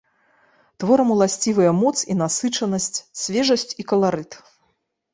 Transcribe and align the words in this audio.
Творам 0.83 1.11
уласцівыя 1.17 1.71
моц 1.83 1.93
і 2.15 2.17
насычанасць, 2.23 2.91
свежасць 3.27 3.71
і 3.81 3.91
каларыт. 3.93 4.31